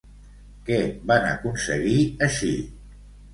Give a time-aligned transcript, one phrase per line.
[0.69, 0.77] Què
[1.11, 1.99] van aconseguir
[2.29, 2.51] així?